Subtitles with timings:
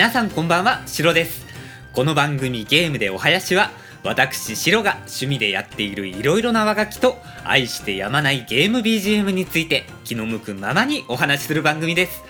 [0.00, 1.44] 皆さんこんばんはシロです。
[1.92, 3.70] この番組ゲームでお囃子は
[4.02, 12.22] 私シロが趣味でやっているいろいろな和楽器と愛してやまないゲーム BGM について気の向くままにお話しする番組です。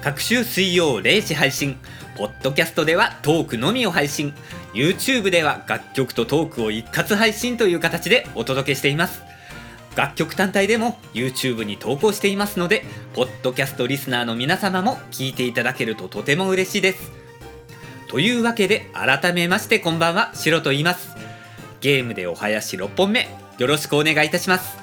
[0.00, 1.76] 各週水曜0時配信
[2.16, 4.32] ポッドキャストではトークのみを配信
[4.72, 9.31] YouTube では楽曲とトークを一括配信という形でお届けしています。
[9.94, 17.12] 楽曲単体でも YouTube に投稿していますのでポッドキャストリスナーの皆様も聞いていただけるととても嬉しいです。
[18.08, 21.16] というわけで改めましてこんばんはシロと言います。
[21.80, 23.28] ゲームでお囃子6本目
[23.58, 24.81] よろしくお願いいたします。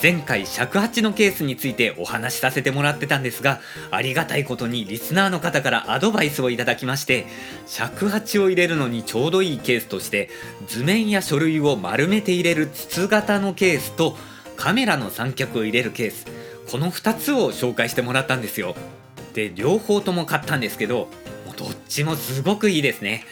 [0.00, 7.26] 前回尺八のケースについてお話しさせてもらってたんですがありがたいことにリスナーの方からアドバイスをいただきまして
[7.66, 10.30] 尺八を入れるのにちょうどいいケースとして
[10.68, 14.16] 図面や書類を丸めて入れる筒型のケースと
[14.56, 16.26] カメラの三脚を入れるケース
[16.70, 18.76] この2つを紹介してもらったんですよ。
[19.34, 21.08] で両方とも買ったんですけど
[21.46, 23.24] もうどっちもすごくいいですね。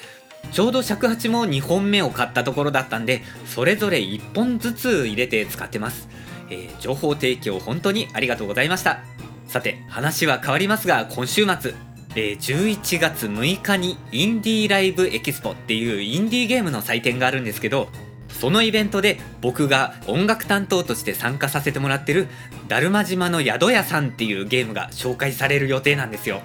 [0.53, 6.09] ちょうど尺八も2本目を買ったところだったんでそれぞれ1本ずつ入れて使ってます。
[6.51, 9.01] えー、情報提供本当にありがとうございました
[9.47, 11.75] さて話は変わりますが今週末
[12.19, 17.89] えー、11月6日にインディーライブエキスポっていうインディーゲームの祭典があるんですけど
[18.29, 22.29] そのイベントで僕が音楽担当として参加させてもらってる
[22.69, 26.41] 「だるま島の宿屋さん」っていうゲームが紹介される予定なんですよ。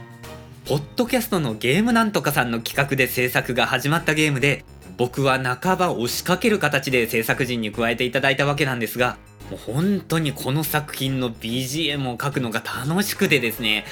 [0.66, 4.64] ポッドキャストのゲームなんとかさんの企画で制作が始まったゲームで
[4.98, 9.18] 僕は半ば押しかける形で制作陣に加えていただいたわけなんですが
[9.52, 13.86] もう本当にこの作品の BGM を書くのが楽しくてですね。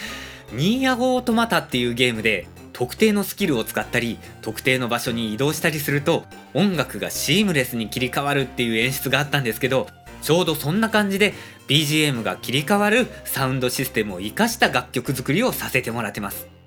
[0.54, 9.88] ニーアゴートマタっていうゲームで特定のスキルを使ったり特定の場所に移動したりすると音楽がシームレスに切り替わるっていう演出があったんですけど
[10.24, 11.34] ちょうどそんな感じで
[11.68, 16.59] BGM が切り替わるサウンドシステムを活かした楽曲作りをさせてもらってます。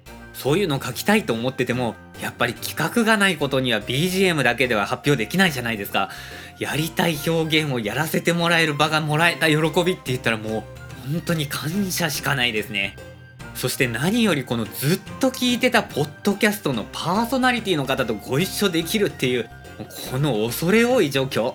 [0.42, 6.10] そういうの書きたいと思っててもやっぱり企画がないことには BGM だけでは発表できないじゃないですか。
[6.58, 10.64] やりたい表現をやらせてもらえる場がもらえた喜びって言ったらも
[11.06, 12.96] う本当に感謝しかないですね。
[13.54, 19.48] そして何よりこのずっと聞いてたポッドキャストのパーソナリティの方とご一緒できるっていう
[20.10, 21.54] この恐れ多い状況。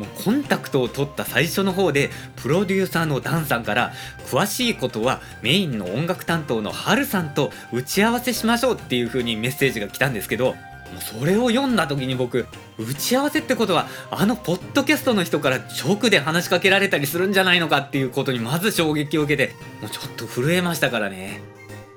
[0.00, 3.92] もうコンタクトを取った最初の方でプロデューサーのダンさんから
[4.30, 10.54] 詳しいことはメインの音楽担当のハルさんと打ち合わせしましょうっていう風にメッセージが来たんですけども
[10.98, 12.46] うそれを読んだ時に僕
[12.78, 21.42] 打ち合わせってことはあのポッドキャストの人から直で話しかけられたりするんじゃないのかっていうことにまず衝撃を受けてもうちょっと震えましたからね。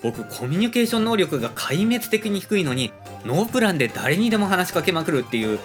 [0.01, 2.91] 僕コミュニケーション能力が壊滅的に低いのに
[3.25, 5.59] ノープランで誰にでも話しかけまくるっていう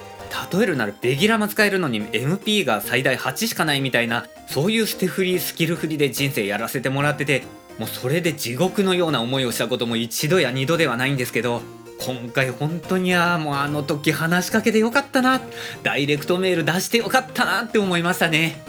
[0.53, 7.43] 例えるならベギラも使えるのに MP が最大8しかないみたいなそういうステフリースキルフリで人生やらせてもらってて
[7.77, 11.61] もうそれで地獄のような思いをしたことも一度や二度ではないんですけど
[12.05, 15.41] 今回本当にあもうあの時話しかけてよかったな
[15.83, 18.61] ダイレクトメール出してよかったなって思いましたね、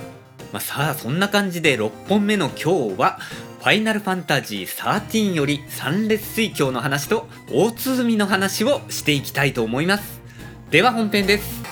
[0.52, 3.18] まあ、さあそんな感じで6本目の今日は
[3.60, 10.19] ファイナルファンタジー13より三列水鏡の話と大鼓の話をしていきたいと思います。
[10.70, 11.62] では本編です。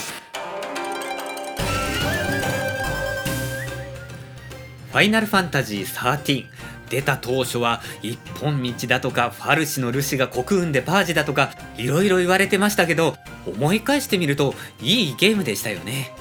[4.91, 6.47] ファイナルファンタジー13
[6.91, 13.15] 出た当初は一本道だとかファルシのルシが国運でパージだとかいろいろ言われてましたけど
[13.47, 16.13] 思い返してみるといいゲームでしたよね。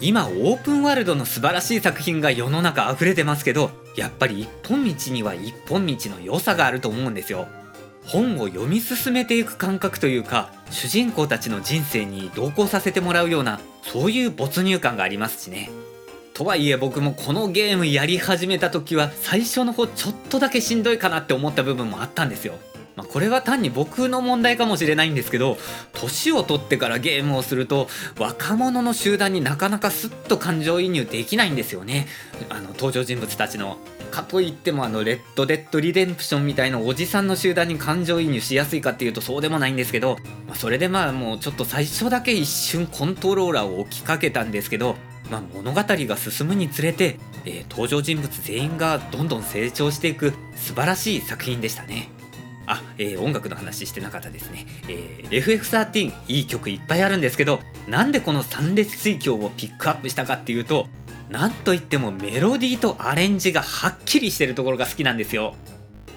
[0.00, 7.48] 今オープンワールドの素晴らしい作品が世の中溢れてますけどやっぱり一本道には一本道の良さがあると思うんですよ。
[8.04, 15.70] 本を読み進めていく感覚というか主人公たちの人生に同行させてもらうようなそういう没入感がありますしね。
[16.34, 22.54] とはいえ僕もこのゲームやり始めた時は最初の方ちょっとだけしんどいかなって思った部分もあったんですよ。
[22.96, 25.56] まあ、これは単に僕の問題かもしれないんですけど
[25.92, 27.88] 年を取ってからゲームをすると
[28.18, 32.06] 若者の集団になかなかスッと感情移入できないんですよね
[32.50, 33.78] あの登場人物たちの
[34.10, 40.16] かといってもあのレッド・デッド・リデンプションみたいなおじさんの集団に感情移入しやすいかっていうとそうでもないんですけど、
[40.46, 44.96] まあ、それでまあもうちょっと最初だけ一瞬コントローラーを置きかけたんですけど、
[45.30, 52.21] まあ、物語が進むにつれて、えー、登場人物全員がどんどん成長していく素晴らしい作品でしたね。
[52.66, 54.66] あ、えー、音楽の話してなかったですね。
[54.88, 60.86] えー、FF13 いい曲いっぱいあるんですけど、なんでこのサンレス水郷をピックアップしたかっていうと、
[61.32, 65.54] なんといってもメロディーとアレンジがはっきりしてるところが好きなんですよ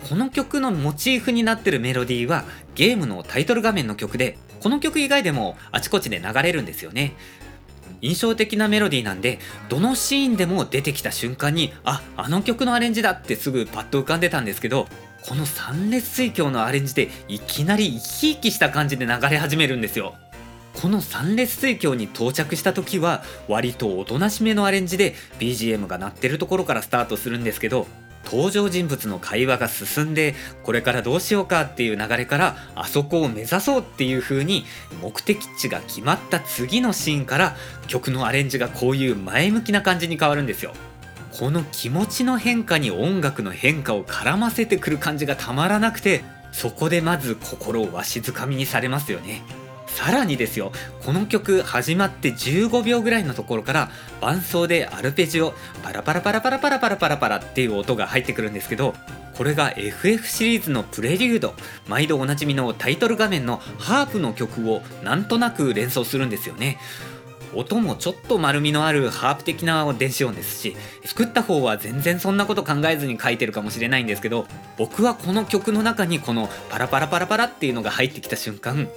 [0.10, 2.44] この曲のモチーフになってるメロディーは
[2.76, 7.16] ゲームのタイトル画面の曲でこの曲以外でもあちこちで流れるんですよね
[8.02, 9.40] 印象的なメロディーなんで
[9.70, 14.88] どのシーンでも出てきた瞬間にああの曲のアレンジだってすぐパッと浮かんでたんですけど
[15.28, 20.14] この三列水郷のアレンジでいきなり生き生きした感じで流れ始めるんですよ
[20.80, 27.88] この三列水郷に到着した時は割とおとなしめのアレンジで BGM が鳴ってるところからスタートするんですけど
[28.26, 34.66] 登場人物の会話が進んでこれからどうしようかっていう流れからあそこを目指そうっていう風に
[35.02, 37.56] 目的地が決まった次のシーンから
[37.88, 40.74] 曲のアレンジがこういう前向きな感じに変わるんですよ。
[41.38, 46.24] この気持ちの変化に音楽の変化を絡ませてくる感じがたまらなくて
[46.54, 49.42] そこでまず心をわしづかみにされますよね。
[49.88, 50.72] さらにですよ
[51.06, 53.90] この曲始まって15秒ぐらいのところから
[54.20, 55.54] 伴奏でアルペジオ
[55.84, 58.94] パラパラパラパラパラパラパラパラっていう音が入ってくるんですけど
[59.36, 61.54] これが FF シリーズのプレリュード
[61.88, 66.78] 毎度おなじみのタイトル画面のハープの曲をなんとなく連想するんですよね
[67.56, 70.76] 音もちょっと丸みのあるハープ的な電子音ですし
[71.06, 74.46] 作った方は全然そんなこと考えずに書いてるかもしれないんですけど
[74.78, 78.90] 僕はこの曲の中にこのパラパラパラパラっていうのが入ってきた瞬間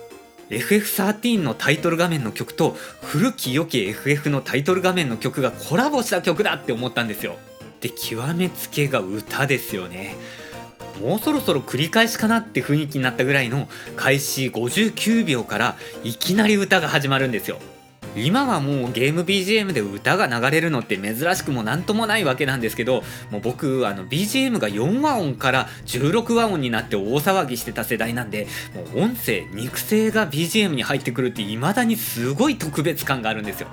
[0.51, 7.37] FF13 のタイトル画面の曲と古き良き FF のタイトル画面の曲がコラボした曲だって思ったんですよ。
[7.81, 10.17] で極めつけが歌ですよね。
[11.01, 17.59] もうそろそろ繰り返しかなって雰囲気になったぐらいの開始59秒からいきなり歌が始まるんですよ。
[18.17, 33.69] 今はもうゲーム BGM で歌が流れるのって珍しくも何ともないわけなんですけどもう僕あの BGM が4和音から16和音になって大騒ぎしてた世代なんでもう音声肉声が BGM に入ってくるって未だにすごい特別感があるんですよ。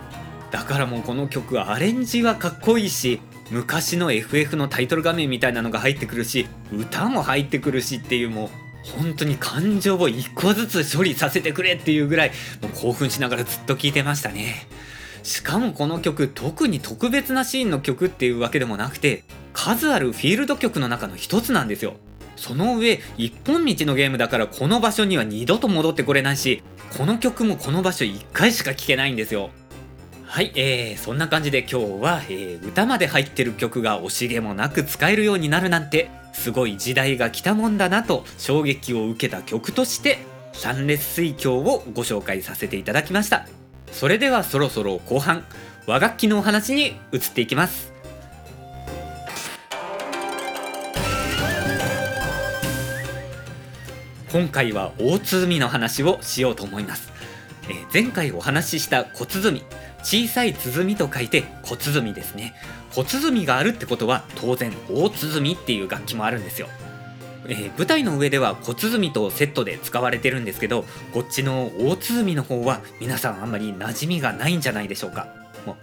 [0.51, 3.19] だからもうこの曲アレンジはかっこいいし
[3.51, 8.49] 昔の FF のタイトル画面みたいなのが入ってくるし歌も入ってくるしっていうもう
[8.97, 14.67] 本当に感情を一個ずつ処理させてくれっていうぐらいもう興奮しながらずっと聴いてましたね。
[15.23, 19.23] しかもこの曲特に特別なシーンの曲っていうわけでもなくて
[19.53, 21.95] 数あるフィールド曲の中の一つなんですよ。
[22.35, 26.61] その上一本道のゲームだからこの場所には二度と戻ってこれないし
[26.97, 29.49] この曲もこの場所1回しか聴けないんですよ。
[30.35, 40.17] はい、えー、そんな感じで今日は、えー、歌まで入ってる曲が惜しげもなく使えるようになるなんてすごい時代が来たもんだなと衝撃を受けた曲として
[40.51, 43.47] 三列水郷をご紹介させていただきました。
[43.93, 45.45] それではそろそろ後半
[45.87, 47.93] 和楽器のお話に移っていきます。
[54.33, 57.13] 今回は大鼓の話をしようと思います、
[57.69, 59.63] えー、前回お話しした小鼓。
[60.05, 62.53] 小さい鼓と書いて小鼓ですね。
[62.91, 66.67] 小鼓があるってことは当然大鼓っていう楽器もあるんですよ。
[67.47, 75.27] えー、舞台の上では小鼓とセットで使われてるんですけどこっちの大鼓の方は皆さんあんまり馴染みがないんじゃないでしょうか。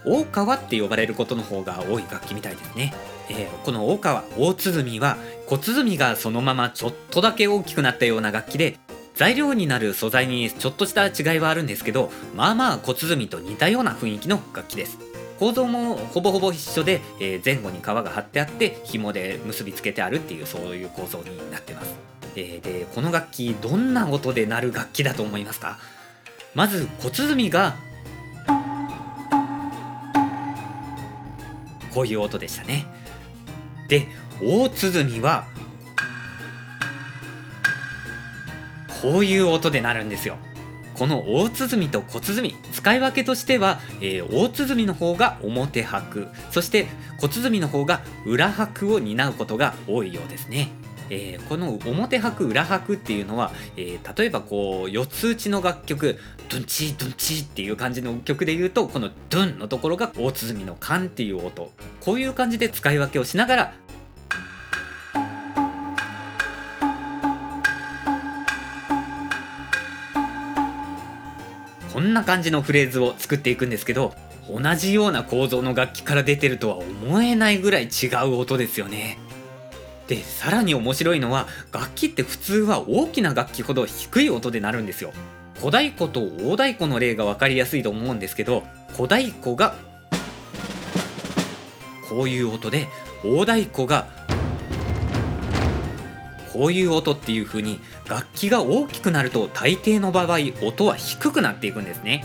[0.05, 2.93] 大川って呼ばれることの方が多い楽器みたいですね、
[3.29, 5.17] えー、この大川大鼓は
[5.47, 8.77] 小鼓がそのままちょっとだけ大きくなったような楽器で
[9.15, 14.97] 材料になる素材にちょっとした違いはあるんですけどまあまあ小鼓と似たような雰囲気の楽器です。
[15.39, 21.95] 構造もほぼほぼ一緒で、えー、前後に皮が張ってあって紐で結びつけてあるっていうそういう構造になってます、
[22.35, 25.79] えー、でこの楽器どんな音で鳴る楽器だと思いますか？
[26.53, 27.75] まず小鼓が
[31.93, 32.85] こういう音でしたね。
[33.89, 34.07] で
[34.41, 35.45] 大鼓は
[39.03, 40.37] こういう音で鳴るんですよ
[40.95, 50.69] この大鼓と小鼓使い分けとしては、えー、大鼓の方が表拍そして小鼓の方が裏拍を担うことが多いようですね。
[51.09, 56.17] えー、この表拍裏拍っていうのは、えー、例えばこう四つ打ちの楽曲
[56.49, 63.73] ドンチードンチーっていう感じの曲で言うとこのドンのところが大鼓のカンっていう音こういう感じで使い分けをしながら
[71.93, 74.15] こんな感じのフレーズを作っていくんですけど
[74.49, 79.19] 同じような構造の楽器から出てるとは思えないぐらい違う音ですよね。
[80.07, 85.13] でさらに面白いのは楽器って普通は大きな楽器ほど低い音で鳴るんですよ。
[85.61, 88.63] 小太鼓と大太鼓の例が分かりやすいと思うんですけど
[88.97, 89.75] 小太鼓が
[92.09, 92.87] こういう音で
[93.23, 94.07] 大太鼓が
[96.53, 102.23] こういう音っていう風に楽器が大きくなると大抵の場合音は低くなっていくんですね。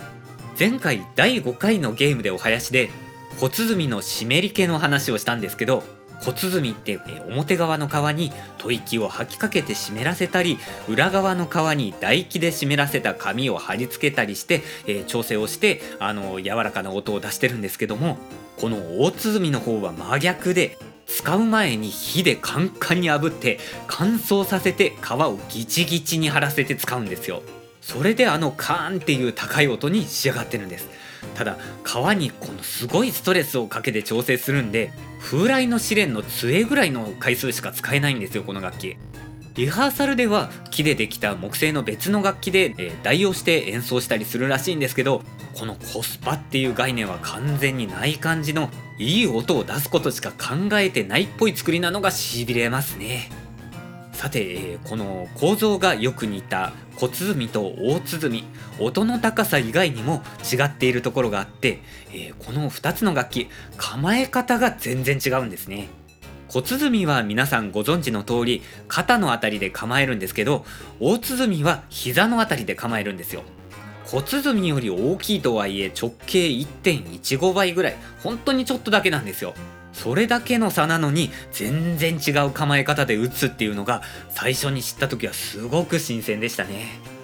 [0.58, 2.90] 前回第5回のゲームでお囃子で
[3.40, 5.82] 小鼓の湿り気の話をしたんですけど
[6.20, 10.58] 小鼓って表側の皮に吐息を吐きかけて湿らせたり
[10.88, 18.18] 裏側の皮に唾液で湿らせた紙を貼り付けたりして、えー、調整をしてあの柔らかな音を出してるんですけども
[18.56, 20.76] この大鼓の方は真逆で
[21.08, 27.42] 使う前に火でカンカンに炙って乾燥させて皮をギチギチに張らせて使うんですよ。
[27.80, 30.88] それであのカーンっていう高い音に仕上がってるんです。
[31.34, 38.96] ただ皮にこのすごいストレスをかけて調整するんで風来の試練の杖ぐらいの回数しか使えないんですよこの楽器。
[39.54, 45.22] リハーサルでは木でできた木製の別の楽器で、えー、代用して演奏したりするらしいんですけど
[45.58, 53.30] このコスパっていう概念は完全にない感じのいい音を出すことしか考えてないっぽい作りなのがしびれますね。
[54.12, 58.44] さて、えー、この構造がよく似た小鼓と大鼓。
[58.80, 61.78] 音の高さ以外にも違っているところがあって、
[62.12, 65.88] えー、この2つの楽器構え方が全然違うんですね。
[66.48, 70.64] 小鼓は皆さんご存知の通り肩の辺りで構えるんですけど
[70.98, 73.42] 大鼓は膝の辺りで構えるんですよ。
[74.06, 77.96] 小鼓より大きいとはいえ直径1.15倍ぐらい。
[78.22, 79.52] 本当にちょっとだけなんですよ。
[79.92, 84.00] それだけの差なのに全然違う構え方で打つっていうのが
[84.30, 87.17] 最初に知った時はすごく新鮮でしたね。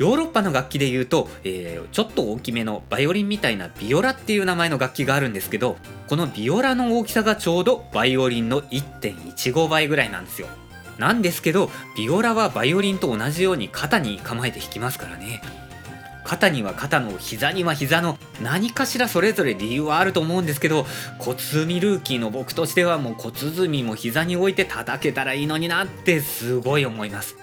[0.00, 5.76] ヨーロッパの楽器で言うと、えー、ちょっと大きめのバイオリンみたいなビオラっていう名前の楽器があるんですけど
[6.08, 10.48] このビオラの大きさがちょうどバイオリンの1.15倍ぐらいなんですよ。
[10.96, 15.42] なんですけどビオラはバイオリンと同じように肩に構えて弾きますからね。
[16.24, 20.86] 肩には肩の膝には膝の何かしらそれぞれ理由はあると思うんですけど
[21.18, 27.36] 小鼓ルーキーの僕としてはもう小鼓も膝に置いて叩けたらいいのになってすごい思います。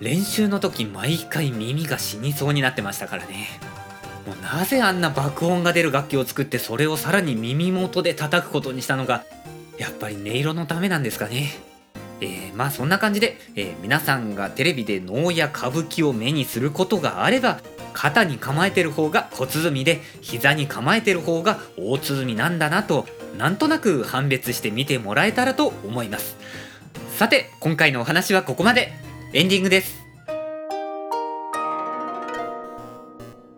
[0.00, 3.48] 練習の時毎回耳が死にそうになってましたからね。
[4.26, 9.24] もうなぜあんな爆音が出る楽器を作ってそれをさらに耳元で叩くことにしたのか
[9.76, 11.50] やっぱり音色のためなんですかね。
[12.20, 17.60] えー、まあそんな感じで、えー、皆さんがテレビで能や歌舞伎を目にすることがあれば
[17.92, 26.36] 肩に構えてる方が小鼓で膝に構えてる方が大鼓なんだなとなんとなく判別して見てもらえたらと思います。
[27.16, 29.03] さて今回のお話はここまで。
[29.36, 30.00] エンディングです。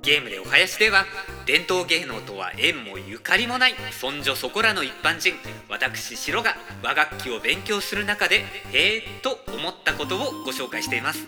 [0.00, 1.04] ゲームでお囃子では
[1.45, 5.35] 伝統芸能とは縁もゆかりもないそんじょそこらの一般人
[5.68, 8.37] 私シロが和楽器を勉強する中で
[8.73, 11.26] へえと思ったことをご紹介しています。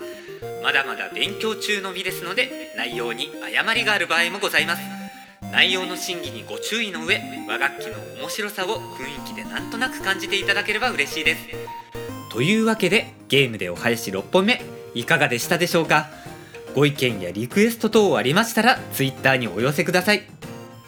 [0.63, 4.83] まだまだ勉強中の身ですので内容に誤りがある場合もございます。
[5.53, 11.43] 内容の審議にご注意の上和楽器の面白さを雰囲気でなんとなく感じていただければ嬉しいです。
[12.31, 14.63] というわけでゲームでお囃子6本目
[14.95, 16.09] いかがでしたでしょうか？
[16.75, 20.23] ご意見やリクエスト等ありましたら Twitter にお寄せください。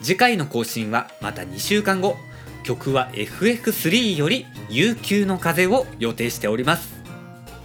[0.01, 2.15] 次回の更新はまた2週間後。
[2.63, 7.01] 曲は FF3 より悠久の風を予定しております。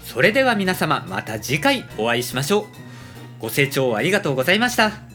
[0.02, 2.64] それでは皆様また次回お会いしましょう。
[3.38, 5.05] ご清聴ありがとうございました。